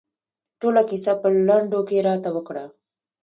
[0.59, 2.65] ټوله کیسه په لنډو کې راته وکړه.